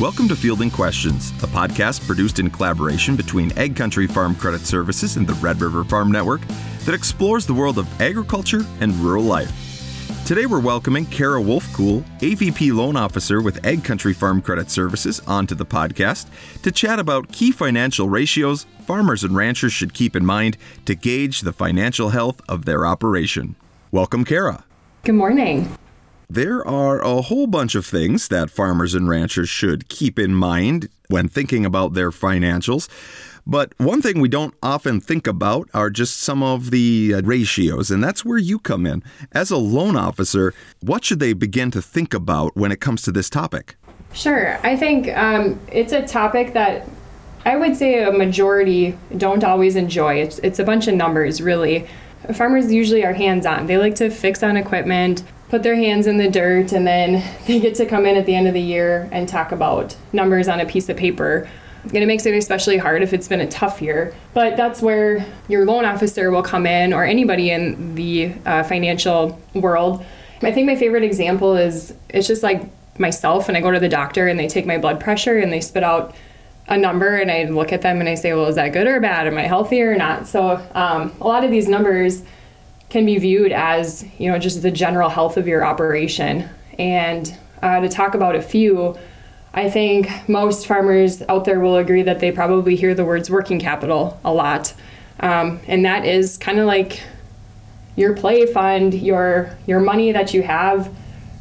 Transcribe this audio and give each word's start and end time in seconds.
Welcome 0.00 0.28
to 0.28 0.36
Fielding 0.36 0.70
Questions, 0.70 1.30
a 1.42 1.48
podcast 1.48 2.06
produced 2.06 2.38
in 2.38 2.50
collaboration 2.50 3.16
between 3.16 3.50
AgCountry 3.50 4.08
Farm 4.08 4.36
Credit 4.36 4.60
Services 4.60 5.16
and 5.16 5.26
the 5.26 5.34
Red 5.34 5.60
River 5.60 5.82
Farm 5.82 6.12
Network 6.12 6.40
that 6.84 6.94
explores 6.94 7.46
the 7.46 7.54
world 7.54 7.78
of 7.78 8.00
agriculture 8.00 8.60
and 8.78 8.94
rural 8.94 9.24
life. 9.24 9.50
Today 10.24 10.46
we're 10.46 10.60
welcoming 10.60 11.04
Kara 11.06 11.40
Wulfekuhle, 11.40 12.04
AVP 12.20 12.72
Loan 12.72 12.94
Officer 12.94 13.42
with 13.42 13.60
AgCountry 13.62 14.14
Farm 14.14 14.40
Credit 14.40 14.70
Services, 14.70 15.18
onto 15.26 15.56
the 15.56 15.66
podcast 15.66 16.26
to 16.62 16.70
chat 16.70 17.00
about 17.00 17.32
key 17.32 17.50
financial 17.50 18.08
ratios 18.08 18.66
farmers 18.86 19.24
and 19.24 19.34
ranchers 19.34 19.72
should 19.72 19.94
keep 19.94 20.14
in 20.14 20.24
mind 20.24 20.56
to 20.84 20.94
gauge 20.94 21.40
the 21.40 21.52
financial 21.52 22.10
health 22.10 22.40
of 22.48 22.66
their 22.66 22.86
operation. 22.86 23.56
Welcome, 23.90 24.24
Kara. 24.24 24.64
Good 25.02 25.16
morning. 25.16 25.76
There 26.30 26.62
are 26.68 27.00
a 27.00 27.22
whole 27.22 27.46
bunch 27.46 27.74
of 27.74 27.86
things 27.86 28.28
that 28.28 28.50
farmers 28.50 28.94
and 28.94 29.08
ranchers 29.08 29.48
should 29.48 29.88
keep 29.88 30.18
in 30.18 30.34
mind 30.34 30.90
when 31.08 31.26
thinking 31.26 31.64
about 31.64 31.94
their 31.94 32.10
financials. 32.10 32.86
But 33.46 33.72
one 33.78 34.02
thing 34.02 34.20
we 34.20 34.28
don't 34.28 34.52
often 34.62 35.00
think 35.00 35.26
about 35.26 35.70
are 35.72 35.88
just 35.88 36.20
some 36.20 36.42
of 36.42 36.70
the 36.70 37.14
uh, 37.14 37.22
ratios, 37.22 37.90
and 37.90 38.04
that's 38.04 38.26
where 38.26 38.36
you 38.36 38.58
come 38.58 38.84
in. 38.84 39.02
As 39.32 39.50
a 39.50 39.56
loan 39.56 39.96
officer, 39.96 40.52
what 40.82 41.02
should 41.02 41.18
they 41.18 41.32
begin 41.32 41.70
to 41.70 41.80
think 41.80 42.12
about 42.12 42.54
when 42.54 42.72
it 42.72 42.80
comes 42.82 43.00
to 43.04 43.10
this 43.10 43.30
topic? 43.30 43.76
Sure. 44.12 44.58
I 44.62 44.76
think 44.76 45.08
um, 45.16 45.58
it's 45.72 45.94
a 45.94 46.06
topic 46.06 46.52
that 46.52 46.86
I 47.46 47.56
would 47.56 47.74
say 47.74 48.04
a 48.04 48.12
majority 48.12 48.98
don't 49.16 49.44
always 49.44 49.76
enjoy. 49.76 50.16
It's, 50.16 50.40
it's 50.40 50.58
a 50.58 50.64
bunch 50.64 50.88
of 50.88 50.94
numbers, 50.94 51.40
really. 51.40 51.88
Farmers 52.34 52.70
usually 52.70 53.02
are 53.02 53.14
hands 53.14 53.46
on, 53.46 53.66
they 53.66 53.78
like 53.78 53.94
to 53.94 54.10
fix 54.10 54.42
on 54.42 54.58
equipment 54.58 55.22
put 55.48 55.62
their 55.62 55.74
hands 55.74 56.06
in 56.06 56.18
the 56.18 56.30
dirt 56.30 56.72
and 56.72 56.86
then 56.86 57.24
they 57.46 57.60
get 57.60 57.74
to 57.76 57.86
come 57.86 58.06
in 58.06 58.16
at 58.16 58.26
the 58.26 58.34
end 58.34 58.46
of 58.46 58.54
the 58.54 58.60
year 58.60 59.08
and 59.12 59.28
talk 59.28 59.52
about 59.52 59.96
numbers 60.12 60.48
on 60.48 60.60
a 60.60 60.66
piece 60.66 60.88
of 60.88 60.96
paper. 60.96 61.48
And 61.84 61.96
it 61.96 62.06
makes 62.06 62.26
it 62.26 62.34
especially 62.34 62.76
hard 62.76 63.02
if 63.02 63.12
it's 63.12 63.28
been 63.28 63.40
a 63.40 63.48
tough 63.48 63.80
year. 63.80 64.14
But 64.34 64.56
that's 64.56 64.82
where 64.82 65.24
your 65.48 65.64
loan 65.64 65.84
officer 65.84 66.30
will 66.30 66.42
come 66.42 66.66
in 66.66 66.92
or 66.92 67.04
anybody 67.04 67.50
in 67.50 67.94
the 67.94 68.34
uh, 68.44 68.62
financial 68.64 69.40
world. 69.54 70.04
I 70.42 70.52
think 70.52 70.66
my 70.66 70.76
favorite 70.76 71.04
example 71.04 71.56
is 71.56 71.94
it's 72.08 72.26
just 72.26 72.42
like 72.42 72.62
myself 72.98 73.48
and 73.48 73.56
I 73.56 73.60
go 73.60 73.70
to 73.70 73.80
the 73.80 73.88
doctor 73.88 74.28
and 74.28 74.38
they 74.38 74.48
take 74.48 74.66
my 74.66 74.76
blood 74.76 75.00
pressure 75.00 75.38
and 75.38 75.52
they 75.52 75.60
spit 75.60 75.82
out 75.82 76.14
a 76.66 76.76
number 76.76 77.16
and 77.16 77.30
I 77.30 77.44
look 77.44 77.72
at 77.72 77.82
them 77.82 78.00
and 78.00 78.08
I 78.08 78.14
say, 78.14 78.34
well, 78.34 78.46
is 78.46 78.56
that 78.56 78.72
good 78.72 78.86
or 78.86 79.00
bad? 79.00 79.26
Am 79.26 79.38
I 79.38 79.42
healthy 79.42 79.80
or 79.80 79.96
not? 79.96 80.26
So 80.26 80.60
um, 80.74 81.14
a 81.20 81.26
lot 81.26 81.44
of 81.44 81.50
these 81.50 81.68
numbers 81.68 82.22
can 82.90 83.04
be 83.04 83.18
viewed 83.18 83.52
as 83.52 84.04
you 84.18 84.30
know 84.30 84.38
just 84.38 84.62
the 84.62 84.70
general 84.70 85.08
health 85.08 85.36
of 85.36 85.46
your 85.46 85.64
operation. 85.64 86.48
And 86.78 87.36
uh, 87.62 87.80
to 87.80 87.88
talk 87.88 88.14
about 88.14 88.36
a 88.36 88.42
few 88.42 88.96
i 89.54 89.68
think 89.68 90.08
most 90.28 90.66
farmers 90.66 91.22
out 91.22 91.44
there 91.44 91.58
will 91.58 91.76
agree 91.76 92.02
that 92.02 92.20
they 92.20 92.30
probably 92.30 92.76
hear 92.76 92.94
the 92.94 93.04
words 93.04 93.30
working 93.30 93.58
capital 93.58 94.20
a 94.24 94.32
lot. 94.32 94.74
Um, 95.20 95.60
and 95.66 95.84
that 95.84 96.04
is 96.04 96.38
kind 96.38 96.58
of 96.60 96.66
like 96.66 97.00
your 97.96 98.14
play 98.14 98.46
fund 98.46 98.94
your 98.94 99.56
your 99.66 99.80
money 99.80 100.12
that 100.12 100.32
you 100.32 100.42
have 100.42 100.94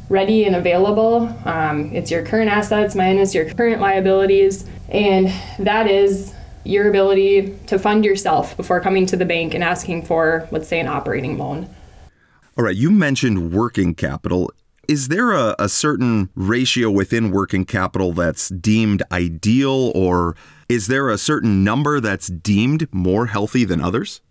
ready 0.09 0.45
and 0.45 0.55
available. 0.55 1.33
Um, 1.45 1.93
it's 1.93 2.09
your 2.09 2.25
current 2.25 2.49
assets 2.49 2.95
minus 2.95 3.35
your 3.35 3.45
current 3.53 3.81
liabilities. 3.81 4.65
And 4.89 5.31
that 5.59 5.89
is 5.89 6.33
your 6.67 6.89
ability 6.89 7.57
to 7.67 7.79
fund 7.79 8.03
yourself 8.03 8.55
before 8.57 8.81
coming 8.81 9.05
to 9.07 9.17
the 9.17 9.25
bank 9.25 9.53
and 9.53 9.63
asking 9.63 10.03
for, 10.05 10.47
let's 10.51 10.67
say, 10.67 10.79
an 10.79 10.87
operating 10.87 11.37
loan. 11.37 11.73
All 12.57 12.65
right, 12.65 12.75
you 12.75 12.91
mentioned 12.91 13.53
working 13.53 13.95
capital. 13.95 14.51
Is 14.87 15.09
there 15.09 15.31
a, 15.31 15.55
a 15.59 15.69
certain 15.69 16.29
ratio 16.35 16.89
within 16.89 17.31
working 17.31 17.65
capital 17.65 18.13
that's 18.13 18.49
deemed 18.49 19.03
ideal, 19.11 19.91
or 19.95 20.35
is 20.69 20.87
there 20.87 21.09
a 21.09 21.17
certain 21.17 21.63
number 21.63 21.99
that's 21.99 22.27
deemed 22.27 22.87
more 22.93 23.27
healthy 23.27 23.63
than 23.63 23.81
others? 23.81 24.21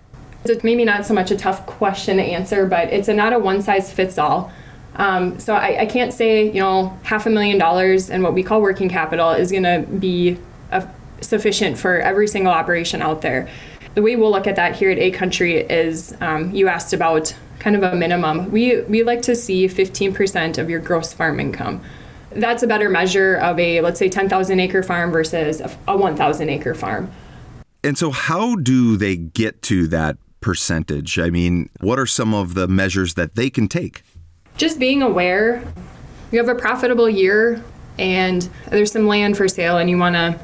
It's 0.45 0.65
maybe 0.65 0.85
not 0.85 1.07
so 1.07 1.15
much 1.15 1.31
a 1.31 1.37
tough 1.37 1.67
question 1.67 2.19
to 2.19 2.23
answer, 2.23 2.67
but 2.67 2.89
it's 2.93 3.09
a, 3.09 3.15
not 3.15 3.33
a 3.33 3.39
one 3.39 3.63
size 3.63 3.93
fits 3.93 4.19
all. 4.19 4.53
Um, 4.97 5.39
so 5.39 5.55
I, 5.55 5.83
I, 5.83 5.87
can't 5.87 6.13
say, 6.13 6.47
you 6.47 6.61
know, 6.61 6.99
half 7.03 7.27
a 7.27 7.31
million 7.31 7.59
dollars 7.59 8.09
and 8.09 8.23
what 8.23 8.33
we 8.33 8.43
call 8.43 8.63
working 8.63 8.89
capital 8.89 9.33
is 9.33 9.51
going 9.51 9.65
to 9.65 9.85
be 9.99 10.39
a 10.71 10.89
sufficient 11.27 11.79
for 11.79 12.01
every 12.01 12.29
single 12.29 12.53
operation 12.53 13.03
out 13.03 13.23
there. 13.23 13.49
The 13.95 14.03
way 14.03 14.17
we'll 14.17 14.31
look 14.31 14.47
at 14.47 14.57
that 14.57 14.77
here 14.77 14.91
at 14.91 14.99
AgCountry 14.99 15.69
is 15.71 16.17
um, 16.21 16.55
you 16.55 16.69
asked 16.69 16.93
about 16.93 17.35
kind 17.59 17.77
of 17.77 17.83
a 17.83 17.95
minimum. 17.95 18.51
We, 18.51 18.83
we 18.83 19.03
like 19.03 19.23
to 19.23 19.35
see 19.35 19.67
15% 19.67 20.59
of 20.59 20.69
your 20.69 20.81
gross 20.81 21.13
farm 21.13 21.41
income. 21.41 21.83
That's 22.31 22.63
a 22.63 22.67
better 22.67 22.91
measure 22.91 23.37
of 23.37 23.59
a, 23.59 23.81
let's 23.81 23.99
say, 23.99 24.09
10,000 24.09 24.61
acre 24.61 24.83
farm 24.83 25.11
versus 25.11 25.61
a, 25.61 25.71
a 25.89 25.97
1,000 25.97 26.49
acre 26.51 26.75
farm. 26.75 27.11
And 27.83 27.97
so, 27.97 28.11
how 28.11 28.57
do 28.57 28.97
they 28.97 29.17
get 29.17 29.63
to 29.63 29.87
that 29.89 30.19
percentage? 30.41 31.19
I 31.19 31.31
mean, 31.31 31.71
what 31.81 31.99
are 31.99 32.07
some 32.07 32.35
of 32.35 32.55
the 32.55 32.69
measures 32.69 33.15
that 33.15 33.37
they 33.37 33.49
can 33.49 33.69
take? 33.69 34.03
Just 34.57 34.79
being 34.79 35.03
aware 35.03 35.63
you 36.31 36.39
have 36.39 36.49
a 36.49 36.59
profitable 36.61 37.09
year 37.09 37.63
and 37.99 38.49
there's 38.69 38.93
some 38.93 39.07
land 39.07 39.37
for 39.37 39.49
sale 39.49 39.79
and 39.79 39.89
you 39.89 39.99
want 39.99 40.15
to 40.15 40.39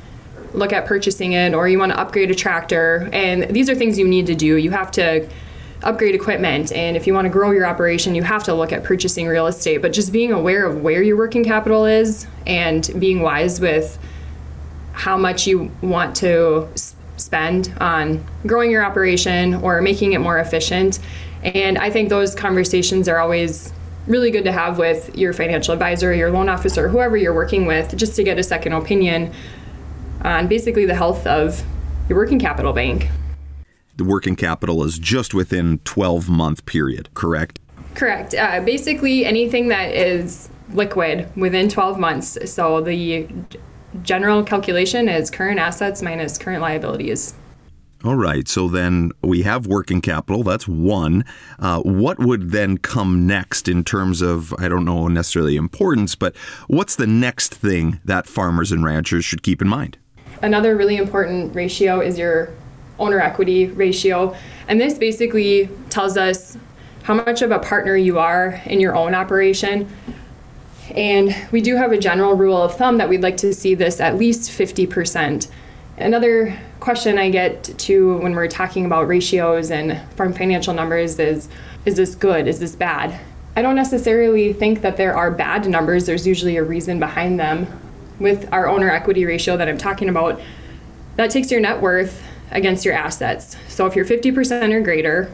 look 0.54 0.72
at 0.72 0.86
purchasing 0.86 1.32
it 1.32 1.54
or 1.54 1.68
you 1.68 1.78
want 1.78 1.92
to 1.92 1.98
upgrade 1.98 2.30
a 2.30 2.34
tractor 2.34 3.08
and 3.12 3.44
these 3.54 3.68
are 3.70 3.74
things 3.74 3.98
you 3.98 4.06
need 4.06 4.26
to 4.26 4.34
do. 4.34 4.56
You 4.56 4.70
have 4.70 4.90
to 4.92 5.28
upgrade 5.82 6.14
equipment 6.14 6.72
and 6.72 6.96
if 6.96 7.06
you 7.06 7.14
want 7.14 7.24
to 7.24 7.28
grow 7.28 7.50
your 7.50 7.66
operation 7.66 8.14
you 8.14 8.22
have 8.22 8.44
to 8.44 8.54
look 8.54 8.72
at 8.72 8.84
purchasing 8.84 9.26
real 9.26 9.48
estate 9.48 9.78
but 9.78 9.92
just 9.92 10.12
being 10.12 10.32
aware 10.32 10.64
of 10.64 10.80
where 10.80 11.02
your 11.02 11.16
working 11.16 11.44
capital 11.44 11.84
is 11.86 12.26
and 12.46 12.88
being 13.00 13.20
wise 13.20 13.60
with 13.60 13.98
how 14.92 15.16
much 15.16 15.46
you 15.46 15.72
want 15.80 16.14
to 16.14 16.68
spend 17.16 17.72
on 17.80 18.24
growing 18.46 18.70
your 18.70 18.84
operation 18.84 19.54
or 19.54 19.80
making 19.80 20.12
it 20.12 20.18
more 20.18 20.38
efficient. 20.38 20.98
And 21.42 21.78
i 21.78 21.90
think 21.90 22.08
those 22.08 22.34
conversations 22.34 23.08
are 23.08 23.18
always 23.18 23.72
really 24.06 24.30
good 24.30 24.44
to 24.44 24.52
have 24.52 24.78
with 24.78 25.16
your 25.16 25.32
financial 25.32 25.72
advisor 25.72 26.12
your 26.14 26.30
loan 26.30 26.48
officer 26.48 26.88
whoever 26.88 27.16
you're 27.16 27.34
working 27.34 27.66
with 27.66 27.96
just 27.96 28.16
to 28.16 28.24
get 28.24 28.38
a 28.38 28.42
second 28.42 28.72
opinion 28.72 29.32
on 30.22 30.48
basically 30.48 30.86
the 30.86 30.94
health 30.94 31.26
of 31.26 31.62
your 32.08 32.18
working 32.18 32.38
capital 32.38 32.72
bank. 32.72 33.08
The 33.96 34.04
working 34.04 34.36
capital 34.36 34.82
is 34.84 34.98
just 34.98 35.34
within 35.34 35.78
12 35.80 36.28
month 36.28 36.64
period, 36.66 37.12
correct? 37.14 37.58
Correct. 37.94 38.34
Uh, 38.34 38.60
basically, 38.60 39.24
anything 39.24 39.68
that 39.68 39.94
is 39.94 40.48
liquid 40.72 41.28
within 41.36 41.68
12 41.68 41.98
months. 41.98 42.38
So 42.50 42.80
the 42.80 43.28
general 44.02 44.42
calculation 44.42 45.08
is 45.08 45.30
current 45.30 45.58
assets 45.58 46.02
minus 46.02 46.38
current 46.38 46.62
liabilities. 46.62 47.34
All 48.04 48.16
right. 48.16 48.48
So 48.48 48.66
then 48.66 49.12
we 49.22 49.42
have 49.42 49.66
working 49.66 50.00
capital. 50.00 50.42
That's 50.42 50.66
one. 50.66 51.24
Uh, 51.60 51.80
what 51.82 52.18
would 52.18 52.50
then 52.50 52.78
come 52.78 53.28
next 53.28 53.68
in 53.68 53.84
terms 53.84 54.20
of, 54.22 54.52
I 54.58 54.66
don't 54.66 54.84
know 54.84 55.06
necessarily 55.06 55.54
importance, 55.54 56.16
but 56.16 56.36
what's 56.66 56.96
the 56.96 57.06
next 57.06 57.54
thing 57.54 58.00
that 58.04 58.26
farmers 58.26 58.72
and 58.72 58.82
ranchers 58.82 59.24
should 59.24 59.44
keep 59.44 59.62
in 59.62 59.68
mind? 59.68 59.98
Another 60.42 60.76
really 60.76 60.96
important 60.96 61.54
ratio 61.54 62.00
is 62.00 62.18
your 62.18 62.52
owner 62.98 63.20
equity 63.20 63.66
ratio. 63.66 64.36
And 64.68 64.80
this 64.80 64.98
basically 64.98 65.68
tells 65.88 66.16
us 66.16 66.58
how 67.04 67.14
much 67.14 67.42
of 67.42 67.50
a 67.50 67.58
partner 67.58 67.96
you 67.96 68.18
are 68.18 68.60
in 68.66 68.80
your 68.80 68.94
own 68.94 69.14
operation. 69.14 69.88
And 70.94 71.34
we 71.52 71.60
do 71.60 71.76
have 71.76 71.92
a 71.92 71.98
general 71.98 72.34
rule 72.34 72.60
of 72.60 72.76
thumb 72.76 72.98
that 72.98 73.08
we'd 73.08 73.22
like 73.22 73.36
to 73.38 73.54
see 73.54 73.74
this 73.74 74.00
at 74.00 74.16
least 74.16 74.50
50%. 74.50 75.48
Another 75.96 76.58
question 76.80 77.18
I 77.18 77.30
get 77.30 77.64
to 77.78 78.18
when 78.18 78.34
we're 78.34 78.48
talking 78.48 78.84
about 78.84 79.06
ratios 79.06 79.70
and 79.70 80.00
farm 80.16 80.32
financial 80.32 80.74
numbers 80.74 81.18
is 81.18 81.48
is 81.84 81.96
this 81.96 82.14
good? 82.14 82.46
Is 82.46 82.60
this 82.60 82.76
bad? 82.76 83.20
I 83.56 83.62
don't 83.62 83.74
necessarily 83.74 84.52
think 84.52 84.82
that 84.82 84.96
there 84.96 85.16
are 85.16 85.30
bad 85.30 85.68
numbers. 85.68 86.06
There's 86.06 86.26
usually 86.26 86.56
a 86.56 86.62
reason 86.62 86.98
behind 86.98 87.38
them 87.38 87.66
with 88.22 88.50
our 88.52 88.68
owner 88.68 88.90
equity 88.90 89.24
ratio 89.24 89.56
that 89.56 89.68
I'm 89.68 89.78
talking 89.78 90.08
about, 90.08 90.40
that 91.16 91.30
takes 91.30 91.50
your 91.50 91.60
net 91.60 91.80
worth 91.80 92.22
against 92.50 92.84
your 92.84 92.94
assets. 92.94 93.56
So 93.68 93.86
if 93.86 93.96
you're 93.96 94.04
50% 94.04 94.72
or 94.72 94.80
greater, 94.80 95.30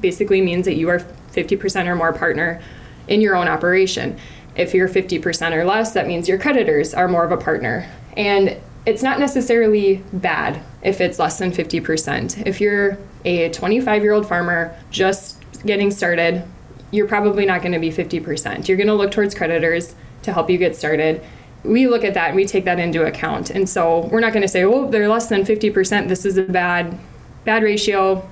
basically 0.00 0.40
means 0.40 0.64
that 0.66 0.74
you 0.74 0.88
are 0.88 1.00
50% 1.32 1.86
or 1.86 1.94
more 1.94 2.12
partner 2.12 2.62
in 3.08 3.20
your 3.20 3.36
own 3.36 3.48
operation. 3.48 4.18
If 4.54 4.72
you're 4.74 4.88
50% 4.88 5.52
or 5.52 5.64
less, 5.64 5.92
that 5.92 6.06
means 6.06 6.28
your 6.28 6.38
creditors 6.38 6.94
are 6.94 7.08
more 7.08 7.24
of 7.24 7.32
a 7.32 7.36
partner. 7.36 7.90
And 8.16 8.56
it's 8.86 9.02
not 9.02 9.18
necessarily 9.18 10.02
bad 10.12 10.62
if 10.82 11.00
it's 11.00 11.18
less 11.18 11.38
than 11.38 11.50
50%. 11.50 12.46
If 12.46 12.60
you're 12.60 12.98
a 13.24 13.50
25 13.50 14.02
year 14.02 14.12
old 14.12 14.26
farmer 14.26 14.76
just 14.90 15.42
getting 15.64 15.90
started, 15.90 16.44
you're 16.92 17.08
probably 17.08 17.44
not 17.44 17.62
going 17.62 17.72
to 17.72 17.80
be 17.80 17.90
50%. 17.90 18.68
You're 18.68 18.76
going 18.76 18.86
to 18.86 18.94
look 18.94 19.10
towards 19.10 19.34
creditors 19.34 19.94
to 20.22 20.32
help 20.32 20.48
you 20.48 20.56
get 20.56 20.76
started 20.76 21.22
we 21.66 21.86
look 21.86 22.04
at 22.04 22.14
that 22.14 22.28
and 22.28 22.36
we 22.36 22.46
take 22.46 22.64
that 22.64 22.78
into 22.78 23.04
account. 23.04 23.50
And 23.50 23.68
so 23.68 24.06
we're 24.06 24.20
not 24.20 24.32
going 24.32 24.42
to 24.42 24.48
say, 24.48 24.64
oh, 24.64 24.90
they're 24.90 25.08
less 25.08 25.28
than 25.28 25.42
50%. 25.42 26.08
This 26.08 26.24
is 26.24 26.36
a 26.36 26.42
bad, 26.42 26.98
bad 27.44 27.62
ratio, 27.62 28.28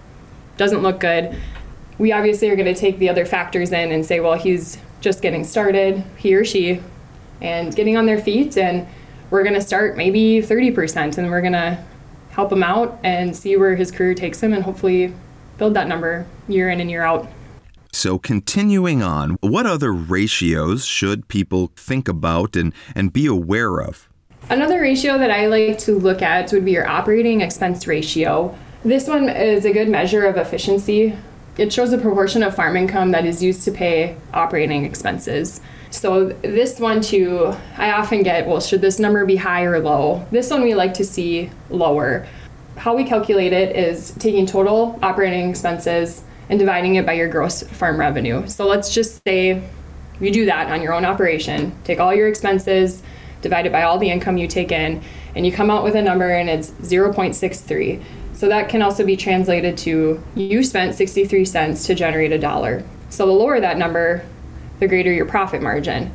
doesn't 0.56 0.82
look 0.82 1.00
good. 1.00 1.36
We 1.98 2.12
obviously 2.12 2.48
are 2.50 2.56
going 2.56 2.72
to 2.72 2.78
take 2.78 2.98
the 2.98 3.08
other 3.08 3.26
factors 3.26 3.72
in 3.72 3.92
and 3.92 4.04
say, 4.04 4.20
well, 4.20 4.34
he's 4.34 4.78
just 5.00 5.22
getting 5.22 5.44
started, 5.44 6.02
he 6.16 6.34
or 6.34 6.44
she, 6.44 6.80
and 7.40 7.74
getting 7.74 7.96
on 7.96 8.06
their 8.06 8.18
feet, 8.18 8.56
and 8.56 8.86
we're 9.30 9.42
going 9.42 9.54
to 9.54 9.60
start 9.60 9.96
maybe 9.96 10.40
30% 10.40 11.18
and 11.18 11.30
we're 11.30 11.40
going 11.40 11.52
to 11.52 11.82
help 12.30 12.52
him 12.52 12.62
out 12.62 12.98
and 13.02 13.36
see 13.36 13.56
where 13.56 13.76
his 13.76 13.90
career 13.90 14.14
takes 14.14 14.42
him 14.42 14.52
and 14.52 14.64
hopefully 14.64 15.14
build 15.58 15.74
that 15.74 15.88
number 15.88 16.26
year 16.48 16.68
in 16.68 16.80
and 16.80 16.90
year 16.90 17.02
out. 17.02 17.28
So, 17.94 18.18
continuing 18.18 19.04
on, 19.04 19.38
what 19.40 19.66
other 19.66 19.92
ratios 19.92 20.84
should 20.84 21.28
people 21.28 21.70
think 21.76 22.08
about 22.08 22.56
and, 22.56 22.74
and 22.96 23.12
be 23.12 23.24
aware 23.24 23.78
of? 23.78 24.08
Another 24.50 24.80
ratio 24.80 25.16
that 25.16 25.30
I 25.30 25.46
like 25.46 25.78
to 25.78 25.96
look 25.96 26.20
at 26.20 26.52
would 26.52 26.64
be 26.64 26.72
your 26.72 26.88
operating 26.88 27.40
expense 27.40 27.86
ratio. 27.86 28.58
This 28.84 29.06
one 29.06 29.28
is 29.28 29.64
a 29.64 29.72
good 29.72 29.88
measure 29.88 30.26
of 30.26 30.36
efficiency. 30.36 31.16
It 31.56 31.72
shows 31.72 31.92
the 31.92 31.98
proportion 31.98 32.42
of 32.42 32.56
farm 32.56 32.76
income 32.76 33.12
that 33.12 33.24
is 33.24 33.40
used 33.40 33.62
to 33.62 33.70
pay 33.70 34.16
operating 34.34 34.84
expenses. 34.84 35.60
So 35.90 36.30
this 36.42 36.80
one 36.80 37.00
too, 37.00 37.54
I 37.76 37.92
often 37.92 38.24
get, 38.24 38.48
well, 38.48 38.60
should 38.60 38.80
this 38.80 38.98
number 38.98 39.24
be 39.24 39.36
high 39.36 39.62
or 39.62 39.78
low? 39.78 40.26
This 40.32 40.50
one 40.50 40.64
we 40.64 40.74
like 40.74 40.94
to 40.94 41.04
see 41.04 41.48
lower. 41.70 42.26
How 42.76 42.96
we 42.96 43.04
calculate 43.04 43.52
it 43.52 43.76
is 43.76 44.10
taking 44.18 44.46
total 44.46 44.98
operating 45.00 45.48
expenses 45.48 46.24
and 46.48 46.58
dividing 46.58 46.96
it 46.96 47.06
by 47.06 47.12
your 47.12 47.28
gross 47.28 47.62
farm 47.62 47.98
revenue. 47.98 48.46
So 48.46 48.66
let's 48.66 48.92
just 48.92 49.22
say 49.24 49.62
you 50.20 50.30
do 50.30 50.46
that 50.46 50.70
on 50.70 50.82
your 50.82 50.92
own 50.92 51.04
operation. 51.04 51.76
Take 51.84 52.00
all 52.00 52.14
your 52.14 52.28
expenses, 52.28 53.02
divide 53.42 53.66
it 53.66 53.72
by 53.72 53.82
all 53.82 53.98
the 53.98 54.10
income 54.10 54.36
you 54.36 54.46
take 54.46 54.72
in, 54.72 55.02
and 55.34 55.44
you 55.44 55.52
come 55.52 55.70
out 55.70 55.84
with 55.84 55.94
a 55.94 56.02
number 56.02 56.30
and 56.30 56.48
it's 56.48 56.70
0.63. 56.70 58.02
So 58.34 58.48
that 58.48 58.68
can 58.68 58.82
also 58.82 59.04
be 59.04 59.16
translated 59.16 59.78
to 59.78 60.22
you 60.34 60.62
spent 60.62 60.94
63 60.94 61.44
cents 61.44 61.86
to 61.86 61.94
generate 61.94 62.32
a 62.32 62.38
dollar. 62.38 62.84
So 63.08 63.26
the 63.26 63.32
lower 63.32 63.60
that 63.60 63.78
number, 63.78 64.24
the 64.80 64.88
greater 64.88 65.12
your 65.12 65.26
profit 65.26 65.62
margin. 65.62 66.12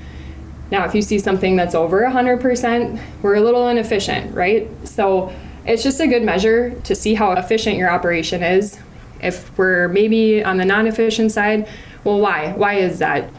Now, 0.72 0.86
if 0.86 0.94
you 0.94 1.02
see 1.02 1.18
something 1.18 1.56
that's 1.56 1.74
over 1.74 2.02
100%, 2.02 3.02
we're 3.22 3.36
a 3.36 3.42
little 3.42 3.68
inefficient, 3.70 4.36
right? 4.36 4.70
So 4.88 5.34
it's 5.66 5.82
just 5.82 6.00
a 6.00 6.08
good 6.08 6.24
measure 6.24 6.72
to 6.82 6.96
see 6.96 7.16
how 7.16 7.32
efficient 7.32 7.78
your 7.78 7.90
operation 7.90 8.44
is. 8.44 8.78
If 9.22 9.58
we're 9.58 9.88
maybe 9.88 10.44
on 10.44 10.58
the 10.58 10.66
non 10.66 10.88
efficient 10.88 11.32
side, 11.32 11.68
well, 12.04 12.20
why? 12.20 12.54
Why 12.54 12.76
is 12.76 13.00
that? 13.00 13.30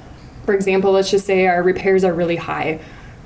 For 0.45 0.55
example, 0.55 0.93
let's 0.93 1.11
just 1.11 1.27
say 1.27 1.47
our 1.47 1.63
repairs 1.63 2.05
are 2.05 2.13
really 2.13 2.37
high. 2.37 2.81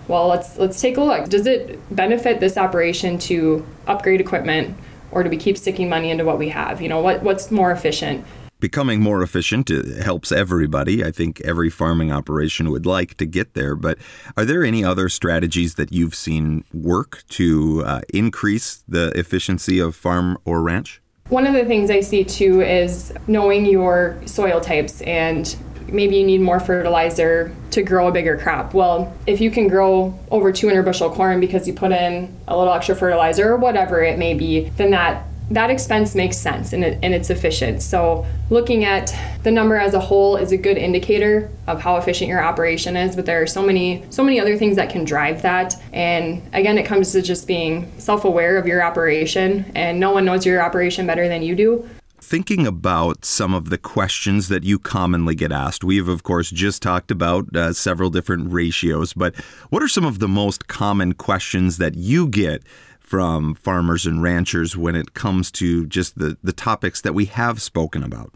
Well, 0.08 0.28
let's 0.28 0.58
let's 0.58 0.80
take 0.80 0.96
a 0.96 1.02
look. 1.02 1.28
Does 1.28 1.46
it 1.46 1.78
benefit 1.94 2.40
this 2.40 2.56
operation 2.56 3.18
to 3.20 3.66
upgrade 3.86 4.20
equipment 4.20 4.76
or 5.10 5.22
do 5.22 5.30
we 5.30 5.36
keep 5.36 5.56
sticking 5.56 5.88
money 5.88 6.10
into 6.10 6.24
what 6.24 6.38
we 6.38 6.48
have? 6.50 6.82
You 6.82 6.88
know, 6.88 7.00
what 7.00 7.22
what's 7.22 7.50
more 7.50 7.70
efficient? 7.70 8.24
becoming 8.64 8.98
more 8.98 9.22
efficient 9.22 9.68
helps 10.02 10.32
everybody. 10.32 11.04
I 11.04 11.10
think 11.10 11.38
every 11.42 11.68
farming 11.68 12.10
operation 12.10 12.70
would 12.70 12.86
like 12.86 13.14
to 13.18 13.26
get 13.26 13.52
there. 13.52 13.74
But 13.74 13.98
are 14.38 14.46
there 14.46 14.64
any 14.64 14.82
other 14.82 15.10
strategies 15.10 15.74
that 15.74 15.92
you've 15.92 16.14
seen 16.14 16.64
work 16.72 17.24
to 17.30 17.82
uh, 17.84 18.00
increase 18.14 18.82
the 18.88 19.12
efficiency 19.18 19.78
of 19.78 19.94
farm 19.94 20.38
or 20.46 20.62
ranch? 20.62 21.02
One 21.30 21.46
of 21.46 21.54
the 21.54 21.64
things 21.64 21.90
I 21.90 22.00
see 22.00 22.22
too 22.22 22.60
is 22.60 23.14
knowing 23.26 23.64
your 23.64 24.20
soil 24.26 24.60
types 24.60 25.00
and 25.00 25.56
maybe 25.88 26.16
you 26.16 26.26
need 26.26 26.42
more 26.42 26.60
fertilizer 26.60 27.50
to 27.70 27.82
grow 27.82 28.08
a 28.08 28.12
bigger 28.12 28.36
crop. 28.36 28.74
Well, 28.74 29.10
if 29.26 29.40
you 29.40 29.50
can 29.50 29.66
grow 29.68 30.18
over 30.30 30.52
200 30.52 30.82
bushel 30.82 31.10
corn 31.10 31.40
because 31.40 31.66
you 31.66 31.72
put 31.72 31.92
in 31.92 32.36
a 32.46 32.54
little 32.54 32.74
extra 32.74 32.94
fertilizer 32.94 33.52
or 33.52 33.56
whatever 33.56 34.02
it 34.02 34.18
may 34.18 34.34
be, 34.34 34.68
then 34.76 34.90
that 34.90 35.24
that 35.50 35.70
expense 35.70 36.14
makes 36.14 36.36
sense 36.36 36.72
and, 36.72 36.82
it, 36.82 36.98
and 37.02 37.12
it's 37.14 37.30
efficient. 37.30 37.82
So, 37.82 38.24
looking 38.50 38.84
at 38.84 39.14
the 39.42 39.50
number 39.50 39.76
as 39.76 39.94
a 39.94 40.00
whole 40.00 40.36
is 40.36 40.52
a 40.52 40.56
good 40.56 40.78
indicator 40.78 41.50
of 41.66 41.80
how 41.80 41.96
efficient 41.96 42.28
your 42.28 42.42
operation 42.42 42.96
is, 42.96 43.14
but 43.14 43.26
there 43.26 43.42
are 43.42 43.46
so 43.46 43.62
many 43.62 44.04
so 44.10 44.24
many 44.24 44.40
other 44.40 44.56
things 44.56 44.76
that 44.76 44.90
can 44.90 45.04
drive 45.04 45.42
that. 45.42 45.74
And 45.92 46.42
again, 46.52 46.78
it 46.78 46.86
comes 46.86 47.12
to 47.12 47.22
just 47.22 47.46
being 47.46 47.92
self-aware 47.98 48.56
of 48.56 48.66
your 48.66 48.82
operation 48.82 49.70
and 49.74 50.00
no 50.00 50.12
one 50.12 50.24
knows 50.24 50.46
your 50.46 50.62
operation 50.62 51.06
better 51.06 51.28
than 51.28 51.42
you 51.42 51.54
do. 51.54 51.88
Thinking 52.20 52.66
about 52.66 53.26
some 53.26 53.52
of 53.52 53.68
the 53.68 53.76
questions 53.76 54.48
that 54.48 54.64
you 54.64 54.78
commonly 54.78 55.34
get 55.34 55.52
asked, 55.52 55.84
we've 55.84 56.08
of 56.08 56.22
course 56.22 56.50
just 56.50 56.80
talked 56.80 57.10
about 57.10 57.54
uh, 57.54 57.74
several 57.74 58.08
different 58.08 58.50
ratios, 58.50 59.12
but 59.12 59.36
what 59.68 59.82
are 59.82 59.88
some 59.88 60.06
of 60.06 60.20
the 60.20 60.28
most 60.28 60.66
common 60.66 61.12
questions 61.12 61.76
that 61.76 61.96
you 61.96 62.26
get 62.26 62.62
from 63.04 63.54
farmers 63.54 64.06
and 64.06 64.22
ranchers 64.22 64.76
when 64.76 64.96
it 64.96 65.14
comes 65.14 65.50
to 65.52 65.86
just 65.86 66.18
the, 66.18 66.36
the 66.42 66.52
topics 66.52 67.00
that 67.02 67.14
we 67.14 67.26
have 67.26 67.62
spoken 67.62 68.02
about? 68.02 68.32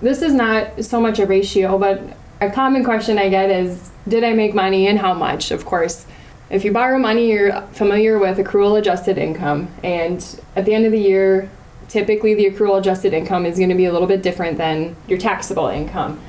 This 0.00 0.22
is 0.22 0.32
not 0.32 0.84
so 0.84 1.00
much 1.00 1.18
a 1.18 1.26
ratio, 1.26 1.78
but 1.78 2.00
a 2.40 2.50
common 2.50 2.84
question 2.84 3.18
I 3.18 3.28
get 3.28 3.50
is 3.50 3.90
Did 4.06 4.22
I 4.22 4.32
make 4.34 4.54
money 4.54 4.86
and 4.86 4.98
how 4.98 5.14
much? 5.14 5.50
Of 5.50 5.64
course, 5.64 6.06
if 6.50 6.64
you 6.64 6.72
borrow 6.72 6.98
money, 6.98 7.30
you're 7.30 7.60
familiar 7.72 8.18
with 8.18 8.38
accrual 8.38 8.78
adjusted 8.78 9.18
income. 9.18 9.68
And 9.82 10.24
at 10.54 10.64
the 10.64 10.74
end 10.74 10.84
of 10.84 10.92
the 10.92 10.98
year, 10.98 11.50
typically 11.88 12.34
the 12.34 12.46
accrual 12.46 12.78
adjusted 12.78 13.12
income 13.12 13.46
is 13.46 13.56
going 13.56 13.70
to 13.70 13.74
be 13.74 13.86
a 13.86 13.92
little 13.92 14.08
bit 14.08 14.22
different 14.22 14.58
than 14.58 14.96
your 15.08 15.18
taxable 15.18 15.68
income. 15.68 16.20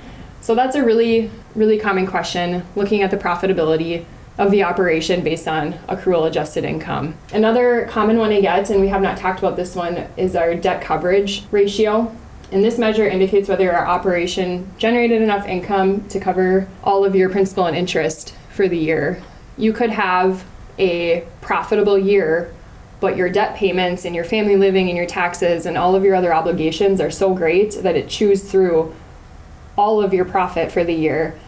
So 0.42 0.56
that's 0.56 0.76
a 0.76 0.84
really, 0.84 1.30
really 1.56 1.78
common 1.78 2.08
question 2.08 2.66
looking 2.76 3.02
at 3.02 3.12
the 3.12 3.18
profitability 3.18 4.06
of 4.38 4.52
the 4.52 4.64
operation 4.64 5.24
based 5.24 5.48
on 5.48 5.74
accrual 5.88 6.28
adjusted 6.28 6.64
income. 6.64 7.16
Another 7.34 7.86
common 7.88 8.18
one 8.18 8.32
I 8.32 8.42
get, 8.42 8.70
and 8.70 8.82
we 8.82 8.88
have 8.88 9.02
not 9.02 9.18
talked 9.18 9.40
about 9.40 9.56
this 9.56 9.76
one, 9.76 10.08
is 10.18 10.36
our 10.36 10.56
debt 10.56 10.82
coverage 10.82 11.44
ratio. 11.52 12.16
And 12.52 12.64
this 12.64 12.78
measure 12.78 13.08
indicates 13.08 13.48
whether 13.48 13.72
our 13.72 13.86
operation 13.86 14.70
generated 14.78 15.22
enough 15.22 15.48
income 15.48 16.08
to 16.10 16.20
cover 16.20 16.68
all 16.84 17.06
of 17.06 17.16
your 17.16 17.30
principal 17.30 17.66
and 17.66 17.78
interest 17.78 18.36
for 18.50 18.68
the 18.68 18.78
year. 18.78 19.22
You 19.58 19.74
could 19.74 19.92
have 19.92 20.44
a 20.78 21.26
profitable 21.42 21.98
year, 21.98 22.54
but 23.00 23.16
your 23.16 23.30
debt 23.30 23.56
payments 23.56 24.06
and 24.06 24.14
your 24.14 24.26
family 24.26 24.58
living 24.58 24.90
and 24.90 24.98
your 24.98 25.06
taxes 25.06 25.66
and 25.66 25.78
all 25.78 25.96
of 25.96 26.04
your 26.04 26.16
other 26.16 26.34
obligations 26.34 27.00
are 27.00 27.12
so 27.12 27.34
great 27.34 27.74
that 27.84 27.96
it 27.96 28.10
chews 28.10 28.50
through 28.50 28.94
all 29.78 30.02
of 30.02 30.14
your 30.14 30.26
profit 30.26 30.72
for 30.72 30.84
the 30.84 30.94
year. 30.94 31.40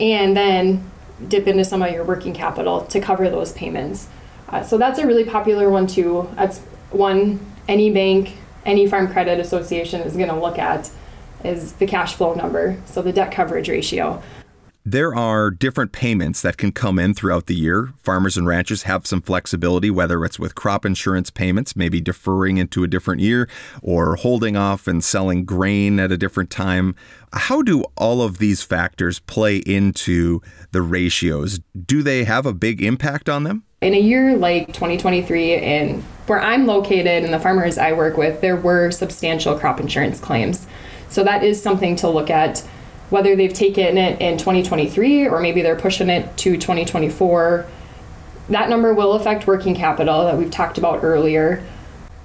And 0.00 0.36
then 0.36 0.87
dip 1.26 1.46
into 1.46 1.64
some 1.64 1.82
of 1.82 1.92
your 1.92 2.04
working 2.04 2.32
capital 2.32 2.82
to 2.86 3.00
cover 3.00 3.28
those 3.28 3.52
payments. 3.52 4.08
Uh, 4.48 4.62
so 4.62 4.78
that's 4.78 4.98
a 4.98 5.06
really 5.06 5.24
popular 5.24 5.68
one 5.68 5.86
too. 5.86 6.28
That's 6.34 6.60
one 6.90 7.40
any 7.66 7.90
bank, 7.90 8.36
any 8.64 8.86
farm 8.86 9.12
credit 9.12 9.38
association 9.38 10.00
is 10.02 10.16
going 10.16 10.28
to 10.28 10.38
look 10.38 10.58
at 10.58 10.90
is 11.44 11.74
the 11.74 11.86
cash 11.86 12.14
flow 12.14 12.34
number, 12.34 12.80
so 12.86 13.02
the 13.02 13.12
debt 13.12 13.30
coverage 13.32 13.68
ratio. 13.68 14.22
There 14.90 15.14
are 15.14 15.50
different 15.50 15.92
payments 15.92 16.40
that 16.40 16.56
can 16.56 16.72
come 16.72 16.98
in 16.98 17.12
throughout 17.12 17.44
the 17.44 17.54
year. 17.54 17.92
Farmers 18.02 18.38
and 18.38 18.46
ranchers 18.46 18.84
have 18.84 19.06
some 19.06 19.20
flexibility, 19.20 19.90
whether 19.90 20.24
it's 20.24 20.38
with 20.38 20.54
crop 20.54 20.86
insurance 20.86 21.28
payments, 21.28 21.76
maybe 21.76 22.00
deferring 22.00 22.56
into 22.56 22.82
a 22.84 22.86
different 22.86 23.20
year, 23.20 23.50
or 23.82 24.16
holding 24.16 24.56
off 24.56 24.86
and 24.86 25.04
selling 25.04 25.44
grain 25.44 26.00
at 26.00 26.10
a 26.10 26.16
different 26.16 26.48
time. 26.48 26.94
How 27.34 27.60
do 27.60 27.84
all 27.98 28.22
of 28.22 28.38
these 28.38 28.62
factors 28.62 29.18
play 29.18 29.58
into 29.58 30.40
the 30.72 30.80
ratios? 30.80 31.60
Do 31.84 32.02
they 32.02 32.24
have 32.24 32.46
a 32.46 32.54
big 32.54 32.82
impact 32.82 33.28
on 33.28 33.44
them? 33.44 33.64
In 33.82 33.92
a 33.92 34.00
year 34.00 34.38
like 34.38 34.68
2023, 34.68 35.56
and 35.56 36.02
where 36.28 36.40
I'm 36.40 36.66
located 36.66 37.24
and 37.24 37.34
the 37.34 37.38
farmers 37.38 37.76
I 37.76 37.92
work 37.92 38.16
with, 38.16 38.40
there 38.40 38.56
were 38.56 38.90
substantial 38.90 39.58
crop 39.58 39.80
insurance 39.80 40.18
claims. 40.18 40.66
So 41.10 41.22
that 41.24 41.44
is 41.44 41.62
something 41.62 41.94
to 41.96 42.08
look 42.08 42.30
at 42.30 42.66
whether 43.10 43.34
they've 43.34 43.52
taken 43.52 43.96
it 43.96 44.20
in 44.20 44.38
2023 44.38 45.28
or 45.28 45.40
maybe 45.40 45.62
they're 45.62 45.76
pushing 45.76 46.10
it 46.10 46.36
to 46.38 46.56
2024. 46.56 47.66
That 48.50 48.68
number 48.68 48.94
will 48.94 49.12
affect 49.14 49.46
working 49.46 49.74
capital 49.74 50.24
that 50.24 50.36
we've 50.36 50.50
talked 50.50 50.78
about 50.78 51.02
earlier. 51.02 51.64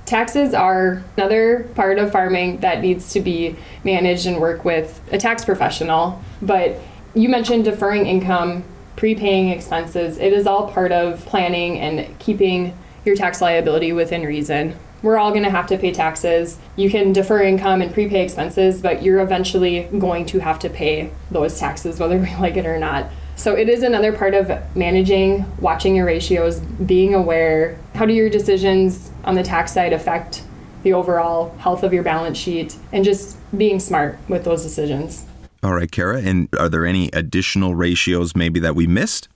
Taxes 0.06 0.54
are 0.54 1.04
another 1.16 1.70
part 1.76 1.98
of 1.98 2.12
farming 2.12 2.58
that 2.58 2.82
needs 2.82 3.14
to 3.14 3.22
be 3.22 3.56
managed 3.84 4.26
and 4.26 4.40
work 4.40 4.66
with 4.66 5.02
a 5.12 5.18
tax 5.18 5.46
professional. 5.46 6.22
But 6.42 6.80
you 7.16 7.30
mentioned 7.30 7.66
deferring 7.66 8.06
income, 8.06 8.64
prepaying 8.96 9.50
expenses. 9.50 10.18
It 10.18 10.34
is 10.34 10.46
all 10.46 10.70
part 10.72 10.92
of 10.92 11.26
planning 11.26 11.80
and 11.80 12.18
keeping 12.20 12.78
your 13.06 13.16
tax 13.16 13.42
liability 13.42 13.94
within 13.94 14.24
reason 14.24 14.78
we're 15.04 15.18
all 15.18 15.30
going 15.30 15.44
to 15.44 15.52
have 15.52 15.68
to 15.68 15.78
pay 15.78 15.92
taxes. 15.92 16.58
You 16.76 16.90
can 16.90 17.14
defer 17.14 17.44
income 17.44 17.82
and 17.82 17.94
prepay 17.94 18.24
expenses, 18.24 18.82
but 18.82 19.04
you're 19.04 19.20
eventually 19.20 19.84
going 20.00 20.26
to 20.28 20.40
have 20.40 20.58
to 20.60 20.70
pay 20.70 21.12
those 21.30 21.60
taxes, 21.60 22.00
whether 22.00 22.18
we 22.18 22.34
like 22.40 22.58
it 22.58 22.66
or 22.66 22.80
not. 22.80 23.12
So 23.36 23.56
it 23.56 23.70
is 23.70 23.84
another 23.84 24.12
part 24.14 24.34
of 24.34 24.52
managing, 24.76 25.46
watching 25.60 25.96
your 25.96 26.06
ratios, 26.06 26.60
being 26.60 27.14
aware. 27.14 27.78
How 27.94 28.06
do 28.06 28.14
your 28.14 28.30
decisions 28.30 29.12
on 29.24 29.36
the 29.36 29.44
tax 29.44 29.74
side 29.74 29.94
affect 29.94 30.44
the 30.84 30.94
overall 30.94 31.56
health 31.58 31.82
of 31.84 31.94
your 31.94 32.04
balance 32.04 32.38
sheet 32.38 32.76
and 32.92 33.04
just 33.04 33.38
being 33.58 33.80
smart 33.80 34.20
with 34.28 34.44
those 34.44 34.62
decisions. 34.62 35.26
All 35.64 35.74
right, 35.74 35.90
Kara. 35.90 36.22
And 36.22 36.50
are 36.60 36.70
there 36.70 36.86
any 36.86 37.10
additional 37.14 37.74
ratios 37.74 38.36
maybe 38.36 38.60
that 38.60 38.76
we 38.76 38.86
missed? 38.86 39.30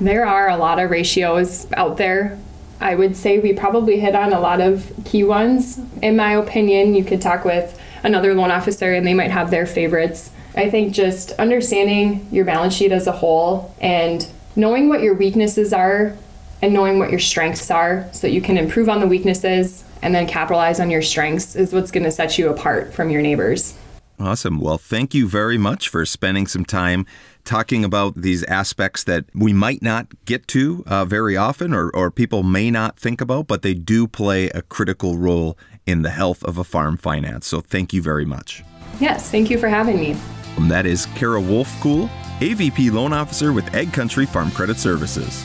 There 0.00 0.26
are 0.26 0.48
a 0.48 0.56
lot 0.56 0.78
of 0.78 0.90
ratios 0.90 1.70
out 1.74 1.98
there. 1.98 2.38
I 2.84 2.94
would 2.94 3.16
say 3.16 3.38
we 3.38 3.54
probably 3.54 3.98
hit 3.98 4.14
on 4.14 4.34
a 4.34 4.38
lot 4.38 4.60
of 4.60 4.92
key 5.06 5.24
ones. 5.24 5.80
In 6.02 6.16
my 6.16 6.32
opinion, 6.32 6.94
you 6.94 7.02
could 7.02 7.22
talk 7.22 7.42
with 7.42 7.80
another 8.02 8.34
loan 8.34 8.50
officer 8.50 8.92
and 8.92 9.06
they 9.06 9.14
might 9.14 9.30
have 9.30 9.50
their 9.50 9.64
favorites. 9.64 10.30
I 10.54 10.68
think 10.68 10.92
just 10.92 11.32
understanding 11.32 12.28
your 12.30 12.44
balance 12.44 12.74
sheet 12.74 12.92
as 12.92 13.06
a 13.06 13.12
whole 13.12 13.74
and 13.80 14.28
knowing 14.54 14.90
what 14.90 15.00
your 15.00 15.14
weaknesses 15.14 15.72
are 15.72 16.14
and 16.60 16.74
knowing 16.74 16.98
what 16.98 17.08
your 17.08 17.20
strengths 17.20 17.70
are 17.70 18.06
so 18.12 18.26
that 18.26 18.34
you 18.34 18.42
can 18.42 18.58
improve 18.58 18.90
on 18.90 19.00
the 19.00 19.06
weaknesses 19.06 19.82
and 20.02 20.14
then 20.14 20.26
capitalize 20.26 20.78
on 20.78 20.90
your 20.90 21.02
strengths 21.02 21.56
is 21.56 21.72
what's 21.72 21.90
going 21.90 22.04
to 22.04 22.12
set 22.12 22.36
you 22.36 22.50
apart 22.50 22.92
from 22.92 23.08
your 23.08 23.22
neighbors. 23.22 23.78
Awesome. 24.20 24.60
Well, 24.60 24.78
thank 24.78 25.14
you 25.14 25.26
very 25.26 25.58
much 25.58 25.88
for 25.88 26.04
spending 26.06 26.46
some 26.46 26.64
time 26.64 27.06
talking 27.44 27.84
about 27.84 28.14
these 28.16 28.42
aspects 28.44 29.04
that 29.04 29.24
we 29.34 29.52
might 29.52 29.82
not 29.82 30.06
get 30.24 30.48
to 30.48 30.84
uh, 30.86 31.04
very 31.04 31.36
often 31.36 31.72
or, 31.72 31.90
or 31.90 32.10
people 32.10 32.42
may 32.42 32.70
not 32.70 32.98
think 32.98 33.20
about, 33.20 33.46
but 33.46 33.62
they 33.62 33.74
do 33.74 34.06
play 34.06 34.48
a 34.50 34.62
critical 34.62 35.18
role 35.18 35.58
in 35.86 36.02
the 36.02 36.10
health 36.10 36.42
of 36.44 36.58
a 36.58 36.64
farm 36.64 36.96
finance. 36.96 37.46
So 37.46 37.60
thank 37.60 37.92
you 37.92 38.02
very 38.02 38.24
much. 38.24 38.64
Yes, 39.00 39.30
thank 39.30 39.50
you 39.50 39.58
for 39.58 39.68
having 39.68 39.98
me. 39.98 40.16
And 40.56 40.70
that 40.70 40.86
is 40.86 41.06
Kara 41.16 41.40
Wulfekuhle, 41.40 42.08
AVP 42.38 42.92
Loan 42.92 43.12
Officer 43.12 43.52
with 43.52 43.64
AgCountry 43.66 44.28
Farm 44.28 44.50
Credit 44.50 44.78
Services. 44.78 45.44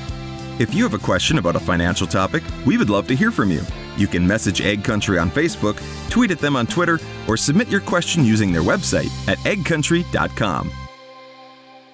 If 0.59 0.73
you 0.73 0.83
have 0.83 0.93
a 0.93 0.99
question 0.99 1.37
about 1.37 1.55
a 1.55 1.59
financial 1.59 2.05
topic, 2.05 2.43
we 2.65 2.77
would 2.77 2.89
love 2.89 3.07
to 3.07 3.15
hear 3.15 3.31
from 3.31 3.49
you. 3.49 3.61
You 3.97 4.07
can 4.07 4.27
message 4.27 4.59
AgCountry 4.59 5.21
on 5.21 5.31
Facebook, 5.31 5.81
tweet 6.09 6.31
at 6.31 6.39
them 6.39 6.55
on 6.55 6.67
Twitter, 6.67 6.99
or 7.27 7.37
submit 7.37 7.69
your 7.69 7.81
question 7.81 8.25
using 8.25 8.51
their 8.51 8.61
website 8.61 9.09
at 9.27 9.37
agcountry.com. 9.39 10.69